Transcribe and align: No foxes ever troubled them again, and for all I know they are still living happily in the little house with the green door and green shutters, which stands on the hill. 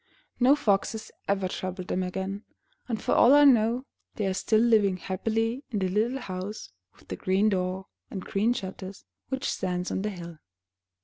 No 0.39 0.55
foxes 0.55 1.11
ever 1.27 1.47
troubled 1.47 1.89
them 1.89 2.01
again, 2.01 2.43
and 2.87 2.99
for 2.99 3.11
all 3.11 3.35
I 3.35 3.43
know 3.45 3.85
they 4.15 4.25
are 4.25 4.33
still 4.33 4.59
living 4.59 4.97
happily 4.97 5.63
in 5.69 5.77
the 5.77 5.89
little 5.89 6.17
house 6.17 6.71
with 6.97 7.09
the 7.09 7.15
green 7.15 7.49
door 7.49 7.85
and 8.09 8.25
green 8.25 8.51
shutters, 8.53 9.05
which 9.29 9.47
stands 9.47 9.91
on 9.91 10.01
the 10.01 10.09
hill. 10.09 10.39